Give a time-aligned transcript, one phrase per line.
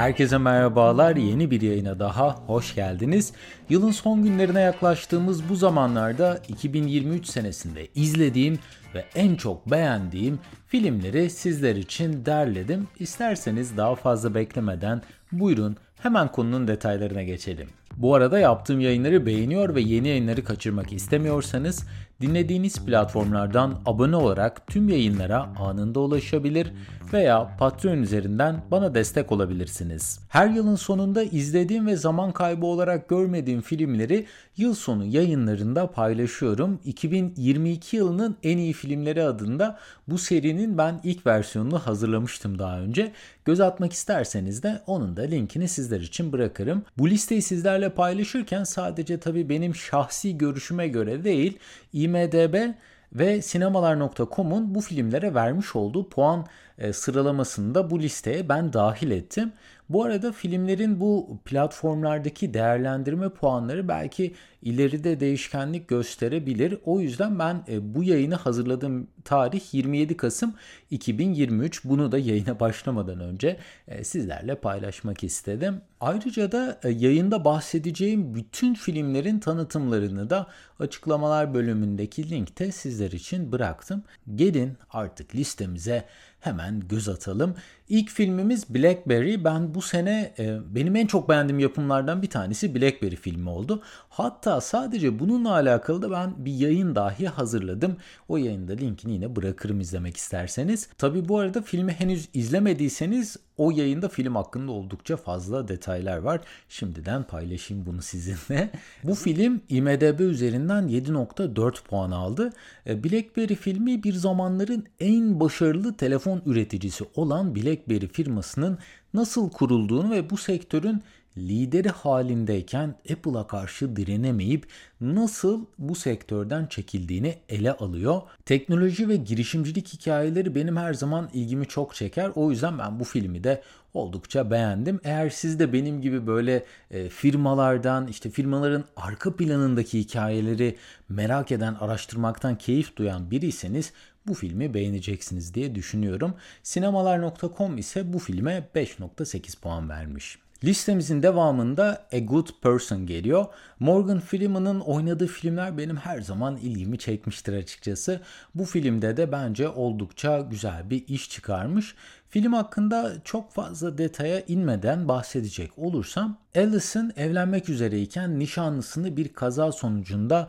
[0.00, 1.16] Herkese merhabalar.
[1.16, 3.32] Yeni bir yayına daha hoş geldiniz.
[3.68, 8.58] Yılın son günlerine yaklaştığımız bu zamanlarda 2023 senesinde izlediğim
[8.94, 12.88] ve en çok beğendiğim filmleri sizler için derledim.
[12.98, 15.02] İsterseniz daha fazla beklemeden
[15.32, 17.68] buyurun hemen konunun detaylarına geçelim.
[17.96, 21.86] Bu arada yaptığım yayınları beğeniyor ve yeni yayınları kaçırmak istemiyorsanız
[22.20, 26.72] dinlediğiniz platformlardan abone olarak tüm yayınlara anında ulaşabilir
[27.12, 30.20] veya Patreon üzerinden bana destek olabilirsiniz.
[30.28, 36.80] Her yılın sonunda izlediğim ve zaman kaybı olarak görmediğim filmleri yıl sonu yayınlarında paylaşıyorum.
[36.84, 43.12] 2022 yılının en iyi filmleri adında bu serinin ben ilk versiyonunu hazırlamıştım daha önce.
[43.50, 46.82] Göz atmak isterseniz de onun da linkini sizler için bırakırım.
[46.98, 51.58] Bu listeyi sizlerle paylaşırken sadece tabii benim şahsi görüşüme göre değil,
[51.92, 52.74] IMDB
[53.12, 56.46] ve sinemalar.com'un bu filmlere vermiş olduğu puan
[56.78, 59.52] e, sıralamasını da bu listeye ben dahil ettim.
[59.88, 66.78] Bu arada filmlerin bu platformlardaki değerlendirme puanları belki ileride değişkenlik gösterebilir.
[66.84, 70.54] O yüzden ben e, bu yayını hazırladığım tarih 27 Kasım
[70.90, 71.84] 2023.
[71.84, 73.56] Bunu da yayına başlamadan önce
[73.88, 75.80] e, sizlerle paylaşmak istedim.
[76.00, 80.46] Ayrıca da yayında bahsedeceğim bütün filmlerin tanıtımlarını da
[80.78, 84.04] açıklamalar bölümündeki linkte sizler için bıraktım.
[84.34, 86.04] Gelin artık listemize
[86.40, 87.54] hemen göz atalım.
[87.88, 89.44] İlk filmimiz Blackberry.
[89.44, 93.82] Ben bu sene e, benim en çok beğendiğim yapımlardan bir tanesi Blackberry filmi oldu.
[94.08, 97.96] Hatta sadece bununla alakalı da ben bir yayın dahi hazırladım.
[98.28, 100.88] O yayında linkini yine bırakırım izlemek isterseniz.
[100.98, 106.40] Tabi bu arada filmi henüz izlemediyseniz o yayında film hakkında oldukça fazla detaylar var.
[106.68, 108.70] Şimdiden paylaşayım bunu sizinle.
[109.04, 112.52] Bu film IMDB üzerinden 7.4 puan aldı.
[112.86, 118.78] E, Blackberry filmi bir zamanların en başarılı telefon üreticisi olan BlackBerry firmasının
[119.14, 121.02] nasıl kurulduğunu ve bu sektörün
[121.38, 124.66] lideri halindeyken Apple'a karşı direnemeyip
[125.00, 128.22] nasıl bu sektörden çekildiğini ele alıyor.
[128.44, 132.30] Teknoloji ve girişimcilik hikayeleri benim her zaman ilgimi çok çeker.
[132.34, 133.62] O yüzden ben bu filmi de
[133.94, 135.00] oldukça beğendim.
[135.04, 140.76] Eğer siz de benim gibi böyle e, firmalardan işte firmaların arka planındaki hikayeleri
[141.08, 143.92] merak eden, araştırmaktan keyif duyan biriyseniz
[144.30, 146.34] bu filmi beğeneceksiniz diye düşünüyorum.
[146.62, 150.38] Sinemalar.com ise bu filme 5.8 puan vermiş.
[150.64, 153.46] Listemizin devamında A Good Person geliyor.
[153.80, 158.20] Morgan Freeman'ın oynadığı filmler benim her zaman ilgimi çekmiştir açıkçası.
[158.54, 161.94] Bu filmde de bence oldukça güzel bir iş çıkarmış.
[162.28, 170.48] Film hakkında çok fazla detaya inmeden bahsedecek olursam, Allison evlenmek üzereyken nişanlısını bir kaza sonucunda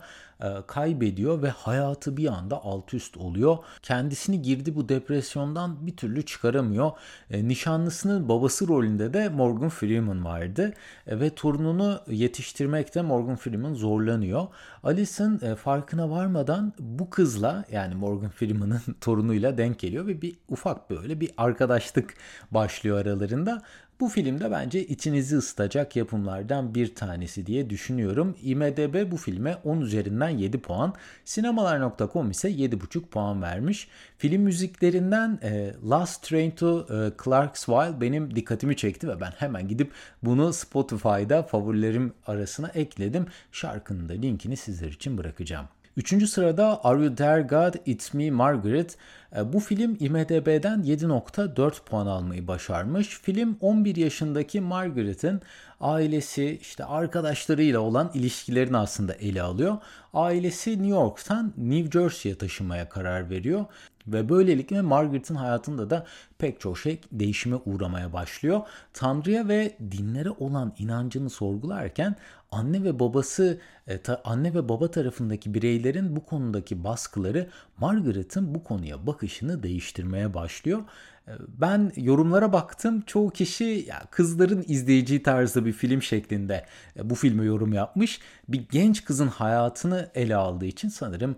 [0.66, 3.58] kaybediyor ve hayatı bir anda alt üst oluyor.
[3.82, 6.90] Kendisini girdi bu depresyondan bir türlü çıkaramıyor.
[7.30, 10.72] E, nişanlısının babası rolünde de Morgan Freeman vardı
[11.06, 14.46] e, ve torununu yetiştirmekte Morgan Freeman zorlanıyor.
[14.82, 21.20] Alison farkına varmadan bu kızla yani Morgan Freeman'ın torunuyla denk geliyor ve bir ufak böyle
[21.20, 22.14] bir arkadaşlık
[22.50, 23.62] başlıyor aralarında.
[24.02, 28.36] Bu filmde bence içinizi ısıtacak yapımlardan bir tanesi diye düşünüyorum.
[28.42, 33.88] IMDB bu filme 10 üzerinden 7 puan, sinemalar.com ise 7,5 puan vermiş.
[34.18, 39.92] Film müziklerinden e, Last Train to e, Clarksville benim dikkatimi çekti ve ben hemen gidip
[40.22, 43.26] bunu Spotify'da favorilerim arasına ekledim.
[43.52, 45.68] Şarkının da linkini sizler için bırakacağım.
[45.96, 48.96] Üçüncü sırada Are You There God It's Me Margaret.
[49.36, 53.08] E, bu film IMDB'den 7.4 puan almayı başarmış.
[53.08, 55.40] Film 11 yaşındaki Margaret'in
[55.80, 59.78] ailesi işte arkadaşlarıyla olan ilişkilerini aslında ele alıyor.
[60.14, 63.64] Ailesi New York'tan New Jersey'ye taşınmaya karar veriyor.
[64.06, 66.06] Ve böylelikle Margaret'ın hayatında da
[66.38, 68.60] pek çok şey değişime uğramaya başlıyor.
[68.92, 72.16] Tanrı'ya ve dinlere olan inancını sorgularken
[72.50, 77.48] anne ve babası e, anne ve baba tarafındaki bireylerin bu konudaki baskıları
[77.78, 80.80] Margaret'ın bu konuya bakışını değiştirmeye başlıyor.
[81.28, 83.00] E, ben yorumlara baktım.
[83.06, 86.66] Çoğu kişi ya kızların izleyeceği tarzda bir film şeklinde
[86.96, 88.20] e, bu filme yorum yapmış.
[88.48, 91.36] Bir genç kızın hayatını ele aldığı için sanırım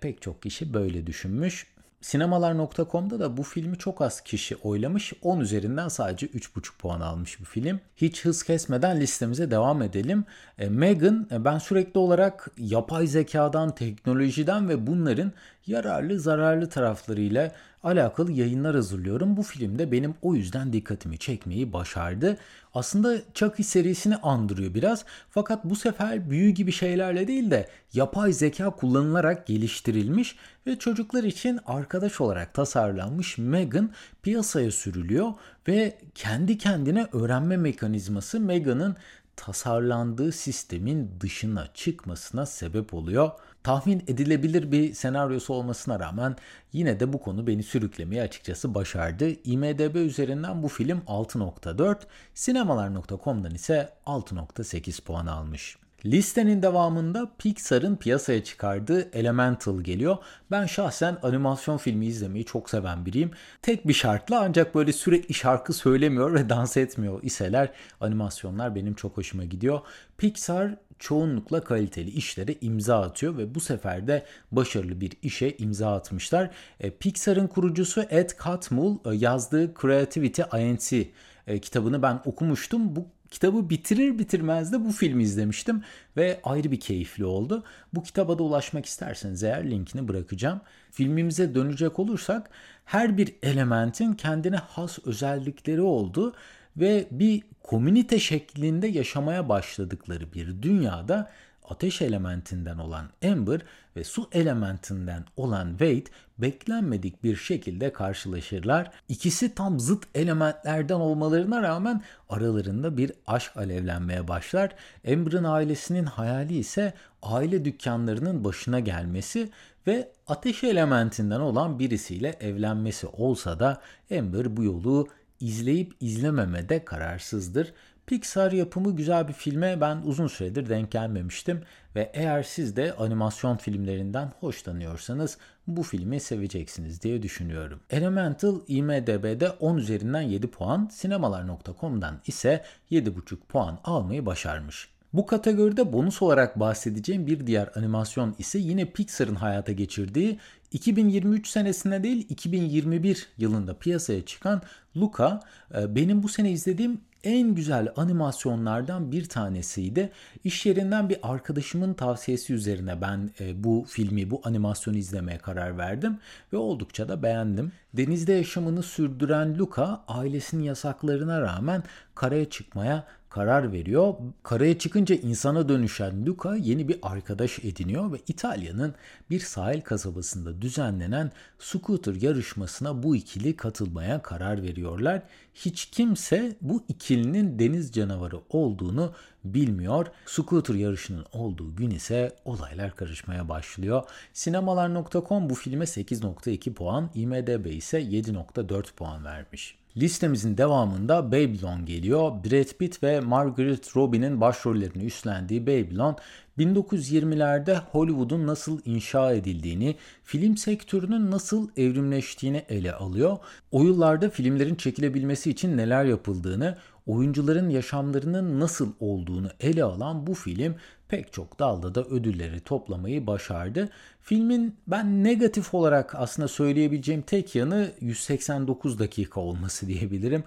[0.00, 1.73] pek çok kişi böyle düşünmüş.
[2.04, 5.12] Sinemalar.com'da da bu filmi çok az kişi oylamış.
[5.22, 7.80] 10 üzerinden sadece 3,5 puan almış bu film.
[7.96, 10.24] Hiç hız kesmeden listemize devam edelim.
[10.58, 15.32] E, Megan e, ben sürekli olarak yapay zekadan, teknolojiden ve bunların
[15.66, 17.52] yararlı zararlı taraflarıyla
[17.84, 19.36] alakalı yayınlar hazırlıyorum.
[19.36, 22.36] Bu filmde benim o yüzden dikkatimi çekmeyi başardı.
[22.74, 25.04] Aslında Chucky serisini andırıyor biraz.
[25.30, 30.36] Fakat bu sefer büyü gibi şeylerle değil de yapay zeka kullanılarak geliştirilmiş
[30.66, 33.90] ve çocuklar için arkadaş olarak tasarlanmış Megan
[34.22, 35.32] piyasaya sürülüyor
[35.68, 38.96] ve kendi kendine öğrenme mekanizması Megan'ın
[39.36, 43.30] tasarlandığı sistemin dışına çıkmasına sebep oluyor.
[43.62, 46.36] Tahmin edilebilir bir senaryosu olmasına rağmen
[46.72, 49.28] yine de bu konu beni sürüklemeye açıkçası başardı.
[49.44, 51.96] IMDB üzerinden bu film 6.4,
[52.34, 55.83] sinemalar.com'dan ise 6.8 puan almış.
[56.06, 60.16] Listenin devamında Pixar'ın piyasaya çıkardığı Elemental geliyor.
[60.50, 63.30] Ben şahsen animasyon filmi izlemeyi çok seven biriyim.
[63.62, 69.16] Tek bir şartla ancak böyle sürekli şarkı söylemiyor ve dans etmiyor iseler animasyonlar benim çok
[69.16, 69.80] hoşuma gidiyor.
[70.18, 76.50] Pixar çoğunlukla kaliteli işlere imza atıyor ve bu sefer de başarılı bir işe imza atmışlar.
[76.80, 81.08] E, Pixar'ın kurucusu Ed Catmull e, yazdığı Creativity INC
[81.46, 82.96] e, kitabını ben okumuştum.
[82.96, 85.82] Bu Kitabı bitirir bitirmez de bu filmi izlemiştim
[86.16, 87.64] ve ayrı bir keyifli oldu.
[87.94, 90.60] Bu kitaba da ulaşmak isterseniz eğer linkini bırakacağım.
[90.90, 92.50] Filmimize dönecek olursak
[92.84, 96.34] her bir elementin kendine has özellikleri oldu
[96.76, 101.30] ve bir komünite şeklinde yaşamaya başladıkları bir dünyada
[101.68, 103.60] ateş elementinden olan Amber
[103.96, 106.04] ve su elementinden olan Wade
[106.38, 108.90] beklenmedik bir şekilde karşılaşırlar.
[109.08, 114.74] İkisi tam zıt elementlerden olmalarına rağmen aralarında bir aşk alevlenmeye başlar.
[115.12, 119.50] Amber'ın ailesinin hayali ise aile dükkanlarının başına gelmesi
[119.86, 123.80] ve ateş elementinden olan birisiyle evlenmesi olsa da
[124.18, 125.08] Amber bu yolu
[125.40, 127.72] izleyip izlememede kararsızdır.
[128.06, 131.62] Pixar yapımı güzel bir filme ben uzun süredir denk gelmemiştim
[131.96, 137.80] ve eğer siz de animasyon filmlerinden hoşlanıyorsanız bu filmi seveceksiniz diye düşünüyorum.
[137.90, 144.88] Elemental IMDB'de 10 üzerinden 7 puan, sinemalar.com'dan ise 7,5 puan almayı başarmış.
[145.12, 150.38] Bu kategoride bonus olarak bahsedeceğim bir diğer animasyon ise yine Pixar'ın hayata geçirdiği
[150.72, 154.62] 2023 senesinde değil 2021 yılında piyasaya çıkan
[154.96, 155.40] Luca.
[155.74, 160.10] Ee, benim bu sene izlediğim en güzel animasyonlardan bir tanesiydi.
[160.44, 166.18] İş yerinden bir arkadaşımın tavsiyesi üzerine ben e, bu filmi, bu animasyonu izlemeye karar verdim
[166.52, 167.72] ve oldukça da beğendim.
[167.94, 171.82] Denizde yaşamını sürdüren Luca ailesinin yasaklarına rağmen
[172.14, 173.04] karaya çıkmaya
[173.34, 174.14] karar veriyor.
[174.42, 178.94] Karaya çıkınca insana dönüşen Luca yeni bir arkadaş ediniyor ve İtalya'nın
[179.30, 185.22] bir sahil kasabasında düzenlenen scooter yarışmasına bu ikili katılmaya karar veriyorlar.
[185.54, 189.12] Hiç kimse bu ikilinin deniz canavarı olduğunu
[189.44, 190.06] bilmiyor.
[190.26, 194.02] Scooter yarışının olduğu gün ise olaylar karışmaya başlıyor.
[194.32, 199.83] Sinemalar.com bu filme 8.2 puan, IMDB ise 7.4 puan vermiş.
[199.96, 202.30] Listemizin devamında Babylon geliyor.
[202.30, 206.16] Brad Pitt ve Margaret Robbie'nin başrollerini üstlendiği Babylon
[206.58, 213.38] 1920'lerde Hollywood'un nasıl inşa edildiğini, film sektörünün nasıl evrimleştiğini ele alıyor.
[213.70, 216.76] O yıllarda filmlerin çekilebilmesi için neler yapıldığını,
[217.06, 220.74] oyuncuların yaşamlarının nasıl olduğunu ele alan bu film
[221.14, 223.88] pek çok dalda da ödülleri toplamayı başardı.
[224.22, 230.44] Filmin ben negatif olarak aslında söyleyebileceğim tek yanı 189 dakika olması diyebilirim.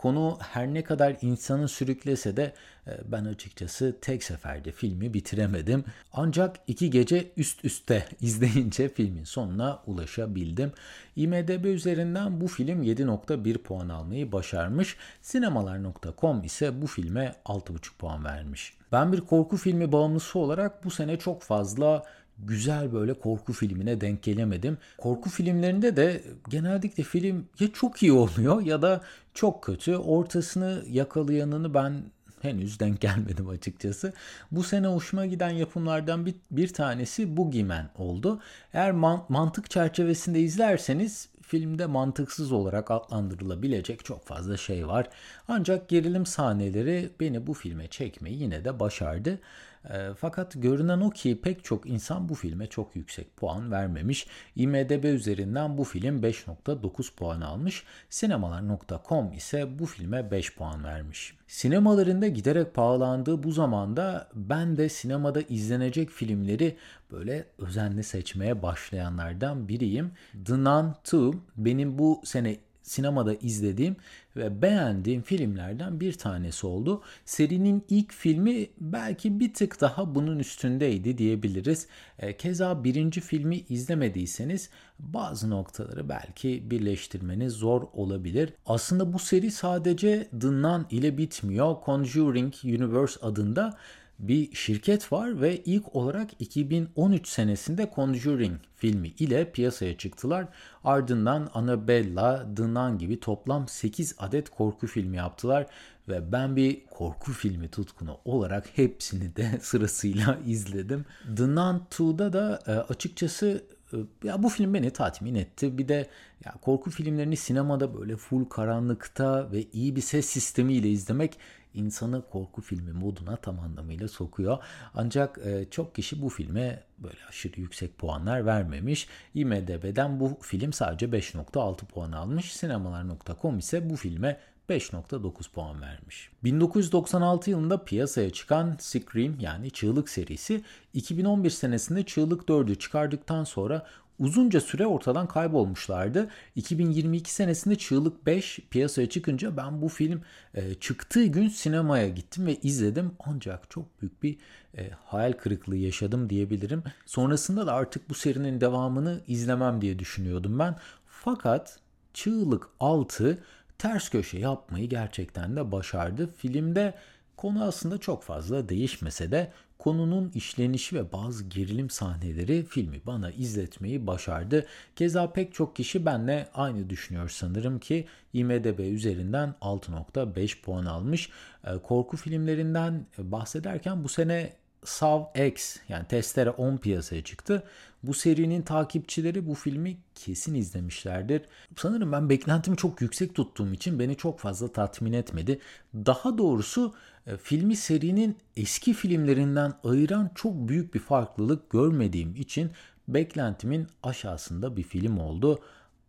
[0.00, 2.52] Konu her ne kadar insanı sürüklese de
[2.86, 5.84] e, ben açıkçası tek seferde filmi bitiremedim.
[6.12, 10.72] Ancak iki gece üst üste izleyince filmin sonuna ulaşabildim.
[11.16, 14.96] IMDB üzerinden bu film 7.1 puan almayı başarmış.
[15.22, 18.72] Sinemalar.com ise bu filme 6.5 puan vermiş.
[18.92, 22.02] Ben bir korku filmi bağımlısı olarak bu sene çok fazla
[22.46, 24.78] güzel böyle korku filmine denk gelemedim.
[24.98, 29.00] Korku filmlerinde de genellikle film ya çok iyi oluyor ya da
[29.34, 29.96] çok kötü.
[29.96, 32.02] Ortasını yakalayanını ben
[32.42, 34.12] henüz denk gelmedim açıkçası.
[34.50, 38.40] Bu sene hoşuma giden yapımlardan bir, bir tanesi Boogeyman oldu.
[38.72, 45.08] Eğer man, mantık çerçevesinde izlerseniz filmde mantıksız olarak adlandırılabilecek çok fazla şey var.
[45.48, 49.38] Ancak gerilim sahneleri beni bu filme çekmeyi yine de başardı.
[49.84, 54.26] E, fakat görünen o ki pek çok insan bu filme çok yüksek puan vermemiş.
[54.56, 57.84] IMDB üzerinden bu film 5.9 puan almış.
[58.10, 61.36] Sinemalar.com ise bu filme 5 puan vermiş.
[61.46, 66.76] Sinemalarında giderek pahalandığı bu zamanda ben de sinemada izlenecek filmleri
[67.12, 70.12] böyle özenli seçmeye başlayanlardan biriyim.
[70.46, 73.96] The Nun 2 benim bu sene sinemada izlediğim
[74.36, 77.02] ve beğendiğim filmlerden bir tanesi oldu.
[77.24, 81.86] Serinin ilk filmi belki bir tık daha bunun üstündeydi diyebiliriz.
[82.18, 88.52] E, keza birinci filmi izlemediyseniz bazı noktaları belki birleştirmeniz zor olabilir.
[88.66, 91.76] Aslında bu seri sadece The Nun ile bitmiyor.
[91.84, 93.76] Conjuring Universe adında
[94.20, 100.46] bir şirket var ve ilk olarak 2013 senesinde Conjuring filmi ile piyasaya çıktılar.
[100.84, 105.66] Ardından Annabella, The Nun gibi toplam 8 adet korku filmi yaptılar
[106.08, 111.04] ve ben bir korku filmi tutkunu olarak hepsini de sırasıyla izledim.
[111.36, 115.78] The Nun 2'da da e, açıkçası e, ya bu film beni tatmin etti.
[115.78, 116.06] Bir de
[116.44, 121.38] ya korku filmlerini sinemada böyle full karanlıkta ve iyi bir ses sistemiyle izlemek
[121.74, 124.58] insanı korku filmi moduna tam anlamıyla sokuyor.
[124.94, 129.08] Ancak e, çok kişi bu filme böyle aşırı yüksek puanlar vermemiş.
[129.34, 132.52] IMDB'den bu film sadece 5.6 puan almış.
[132.52, 136.30] Sinemalar.com ise bu filme 5.9 puan vermiş.
[136.44, 143.86] 1996 yılında piyasaya çıkan Scream yani Çığlık serisi 2011 senesinde Çığlık 4'ü çıkardıktan sonra
[144.20, 146.28] uzunca süre ortadan kaybolmuşlardı.
[146.56, 150.22] 2022 senesinde Çığlık 5 piyasaya çıkınca ben bu film
[150.54, 153.12] e, çıktığı gün sinemaya gittim ve izledim.
[153.26, 154.38] Ancak çok büyük bir
[154.78, 156.82] e, hayal kırıklığı yaşadım diyebilirim.
[157.06, 160.76] Sonrasında da artık bu serinin devamını izlemem diye düşünüyordum ben.
[161.06, 161.78] Fakat
[162.14, 163.38] Çığlık 6
[163.78, 166.30] ters köşe yapmayı gerçekten de başardı.
[166.36, 166.94] Filmde
[167.40, 174.06] konu aslında çok fazla değişmese de konunun işlenişi ve bazı gerilim sahneleri filmi bana izletmeyi
[174.06, 174.66] başardı.
[174.96, 181.30] Keza pek çok kişi benle aynı düşünüyor sanırım ki IMDB üzerinden 6.5 puan almış.
[181.64, 184.52] Ee, korku filmlerinden bahsederken bu sene
[184.84, 187.62] Saw X yani Testere 10 piyasaya çıktı.
[188.02, 191.42] Bu serinin takipçileri bu filmi kesin izlemişlerdir.
[191.76, 195.58] Sanırım ben beklentimi çok yüksek tuttuğum için beni çok fazla tatmin etmedi.
[195.94, 196.94] Daha doğrusu
[197.26, 202.70] e, filmi serinin eski filmlerinden ayıran çok büyük bir farklılık görmediğim için
[203.08, 205.60] beklentimin aşağısında bir film oldu.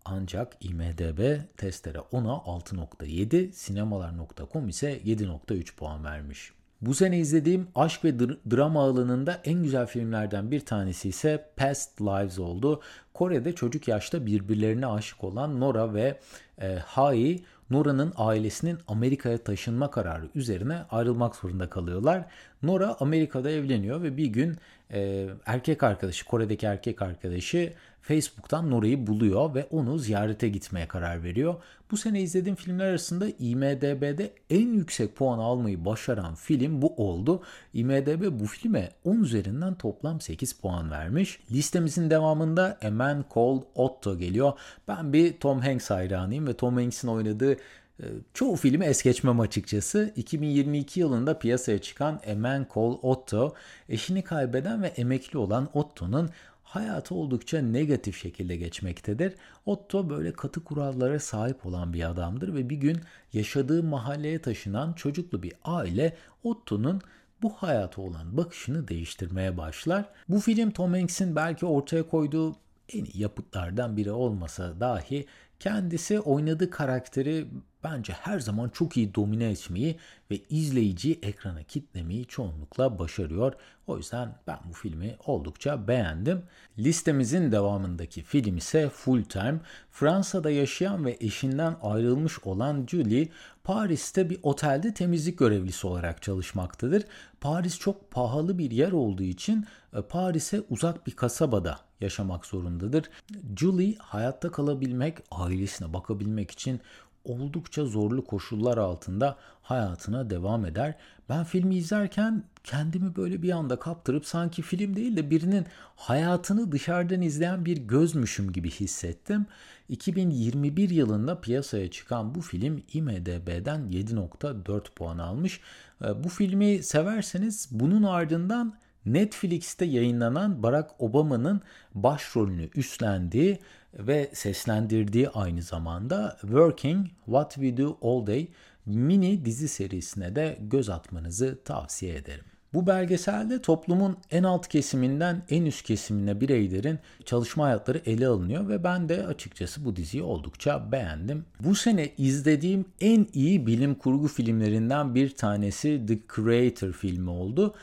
[0.06, 6.52] Ancak IMDB testere 10'a 6.7, sinemalar.com ise 7.3 puan vermiş.
[6.82, 12.02] Bu sene izlediğim aşk ve dr- drama alanında en güzel filmlerden bir tanesi ise Past
[12.02, 12.82] Lives oldu.
[13.14, 16.20] Kore'de çocuk yaşta birbirlerine aşık olan Nora ve
[16.62, 22.26] e, Hai, Nora'nın ailesinin Amerika'ya taşınma kararı üzerine ayrılmak zorunda kalıyorlar.
[22.64, 24.58] Nora Amerika'da evleniyor ve bir gün
[24.94, 31.56] e, erkek arkadaşı, Kore'deki erkek arkadaşı Facebook'tan Nora'yı buluyor ve onu ziyarete gitmeye karar veriyor.
[31.92, 37.42] Bu sene izlediğim filmler arasında IMDB'de en yüksek puan almayı başaran film bu oldu.
[37.74, 41.40] IMDB bu filme 10 üzerinden toplam 8 puan vermiş.
[41.52, 44.54] Listemizin devamında A Man Called Otto geliyor.
[44.88, 47.58] Ben bir Tom Hanks hayranıyım ve Tom Hanks'in oynadığı
[48.02, 50.14] e, çoğu filmi es geçmem açıkçası.
[50.16, 53.54] 2022 yılında piyasaya çıkan A Man Called Otto,
[53.90, 56.30] eşini kaybeden ve emekli olan Otto'nun
[56.72, 59.36] hayatı oldukça negatif şekilde geçmektedir.
[59.66, 62.98] Otto böyle katı kurallara sahip olan bir adamdır ve bir gün
[63.34, 67.02] yaşadığı mahalleye taşınan çocuklu bir aile Otto'nun
[67.42, 70.10] bu hayata olan bakışını değiştirmeye başlar.
[70.30, 72.56] Bu film Tom Hanks'in belki ortaya koyduğu
[72.94, 75.26] en iyi yapıtlardan biri olmasa dahi
[75.60, 77.48] kendisi oynadığı karakteri
[77.84, 80.00] bence her zaman çok iyi domine etmeyi
[80.32, 83.54] ve izleyiciyi ekrana kitlemeyi çoğunlukla başarıyor.
[83.88, 86.44] O yüzden ben bu filmi oldukça beğendim.
[86.80, 89.60] Listemizin devamındaki film ise Full Time.
[89.92, 93.30] Fransa'da yaşayan ve eşinden ayrılmış olan Julie,
[93.64, 97.04] Paris'te bir otelde temizlik görevlisi olarak çalışmaktadır.
[97.42, 103.10] Paris çok pahalı bir yer olduğu için e, Paris'e uzak bir kasabada yaşamak zorundadır.
[103.58, 106.82] Julie hayatta kalabilmek, ailesine bakabilmek için
[107.26, 110.96] oldukça zorlu koşullar altında hayatına devam eder.
[111.30, 117.22] Ben filmi izlerken kendimi böyle bir anda kaptırıp sanki film değil de birinin hayatını dışarıdan
[117.22, 119.46] izleyen bir gözmüşüm gibi hissettim.
[119.90, 125.60] 2021 yılında piyasaya çıkan bu film IMDB'den 7.4 puan almış.
[126.04, 128.74] Ee, bu filmi severseniz bunun ardından
[129.06, 131.62] Netflix'te yayınlanan Barack Obama'nın
[131.94, 133.60] başrolünü üstlendiği
[133.94, 138.48] ve seslendirdiği aynı zamanda Working What We Do All Day
[138.86, 142.46] mini dizi serisine de göz atmanızı tavsiye ederim.
[142.74, 148.84] Bu belgeselde toplumun en alt kesiminden en üst kesimine bireylerin çalışma hayatları ele alınıyor ve
[148.84, 151.46] ben de açıkçası bu diziyi oldukça beğendim.
[151.60, 157.76] Bu sene izlediğim en iyi bilim kurgu filmlerinden bir tanesi The Creator filmi oldu.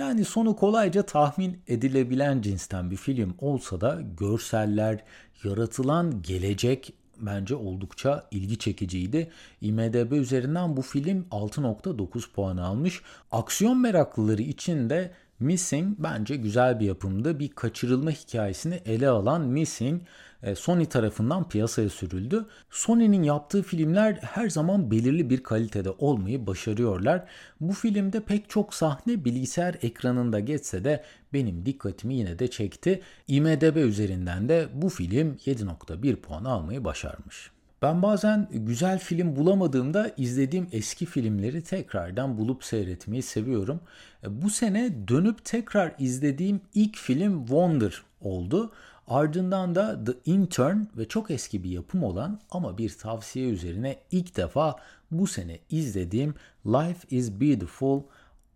[0.00, 5.04] Yani sonu kolayca tahmin edilebilen cinsten bir film olsa da görseller,
[5.44, 9.30] yaratılan gelecek bence oldukça ilgi çekiciydi.
[9.60, 13.02] IMDB üzerinden bu film 6.9 puan almış.
[13.32, 17.38] Aksiyon meraklıları için de Missing bence güzel bir yapımdı.
[17.38, 20.02] Bir kaçırılma hikayesini ele alan Missing
[20.42, 22.46] e, Sony tarafından piyasaya sürüldü.
[22.70, 27.24] Sony'nin yaptığı filmler her zaman belirli bir kalitede olmayı başarıyorlar.
[27.60, 33.02] Bu filmde pek çok sahne bilgisayar ekranında geçse de benim dikkatimi yine de çekti.
[33.28, 37.50] IMDB üzerinden de bu film 7.1 puan almayı başarmış.
[37.82, 43.80] Ben bazen güzel film bulamadığımda izlediğim eski filmleri tekrardan bulup seyretmeyi seviyorum.
[44.24, 48.72] E, bu sene dönüp tekrar izlediğim ilk film Wonder oldu.
[49.06, 54.36] Ardından da The Intern ve çok eski bir yapım olan ama bir tavsiye üzerine ilk
[54.36, 54.76] defa
[55.10, 56.34] bu sene izlediğim
[56.66, 58.02] Life is Beautiful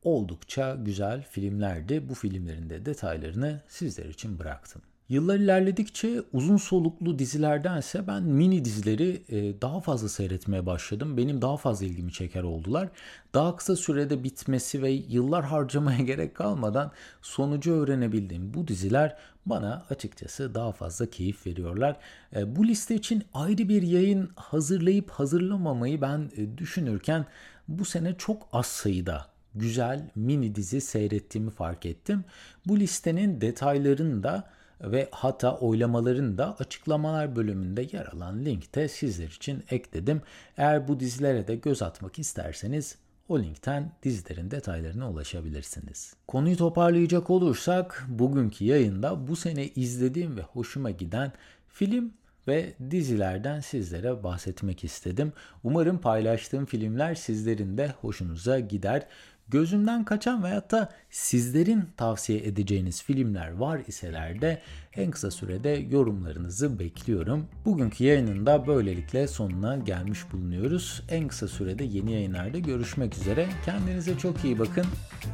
[0.02, 2.09] oldukça güzel filmlerdi.
[2.09, 4.83] Bu filmlerin de detaylarını sizler için bıraktım.
[5.09, 11.17] Yıllar ilerledikçe uzun soluklu dizilerdense ben mini dizileri e, daha fazla seyretmeye başladım.
[11.17, 12.89] Benim daha fazla ilgimi çeker oldular.
[13.35, 16.93] Daha kısa sürede bitmesi ve yıllar harcamaya gerek kalmadan
[17.23, 21.97] sonucu öğrenebildiğim bu diziler bana açıkçası daha fazla keyif veriyorlar.
[22.37, 27.27] E, bu liste için ayrı bir yayın hazırlayıp hazırlamamayı ben e, düşünürken
[27.69, 32.25] bu sene çok az sayıda güzel mini dizi seyrettiğimi fark ettim.
[32.67, 39.64] Bu listenin detaylarını da ve hatta oylamaların da açıklamalar bölümünde yer alan linkte sizler için
[39.71, 40.23] ekledim.
[40.57, 42.97] Eğer bu dizilere de göz atmak isterseniz
[43.28, 46.14] o linkten dizilerin detaylarına ulaşabilirsiniz.
[46.28, 51.33] Konuyu toparlayacak olursak bugünkü yayında bu sene izlediğim ve hoşuma giden
[51.69, 52.12] film
[52.49, 55.33] ve dizilerden sizlere bahsetmek istedim.
[55.64, 59.07] Umarım paylaştığım filmler sizlerin de hoşunuza gider
[59.49, 64.63] gözümden kaçan veyahut da sizlerin tavsiye edeceğiniz filmler var iseler de
[64.97, 67.47] en kısa sürede yorumlarınızı bekliyorum.
[67.65, 71.03] Bugünkü yayının da böylelikle sonuna gelmiş bulunuyoruz.
[71.09, 73.49] En kısa sürede yeni yayınlarda görüşmek üzere.
[73.65, 74.87] Kendinize çok iyi bakın.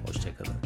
[0.07, 0.57] Hoşçakalın.